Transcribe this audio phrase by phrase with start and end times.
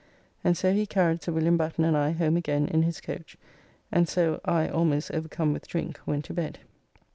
[0.43, 3.37] And so he carried Sir William Batten and I home again in his coach,
[3.91, 6.57] and so I almost overcome with drink went to bed.